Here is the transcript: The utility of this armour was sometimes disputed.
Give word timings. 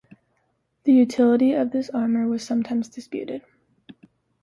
The 0.85 0.93
utility 0.93 1.51
of 1.53 1.69
this 1.69 1.91
armour 1.91 2.27
was 2.27 2.43
sometimes 2.43 2.89
disputed. 2.89 3.43